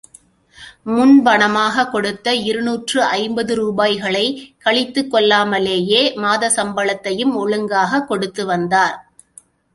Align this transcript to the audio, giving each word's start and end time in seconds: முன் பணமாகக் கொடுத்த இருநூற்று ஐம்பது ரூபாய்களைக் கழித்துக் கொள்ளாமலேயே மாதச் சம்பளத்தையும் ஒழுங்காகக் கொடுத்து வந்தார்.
முன் 0.83 1.23
பணமாகக் 1.23 1.91
கொடுத்த 1.91 2.33
இருநூற்று 2.35 3.03
ஐம்பது 3.03 3.55
ரூபாய்களைக் 3.55 4.55
கழித்துக் 4.57 5.13
கொள்ளாமலேயே 5.13 6.01
மாதச் 6.15 6.59
சம்பளத்தையும் 6.59 7.35
ஒழுங்காகக் 7.35 8.07
கொடுத்து 8.07 8.45
வந்தார். 8.45 8.97